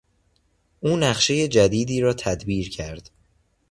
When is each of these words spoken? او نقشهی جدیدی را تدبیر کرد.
او 0.79 0.97
نقشهی 0.97 1.47
جدیدی 1.47 2.01
را 2.01 2.13
تدبیر 2.13 2.69
کرد. 2.69 3.11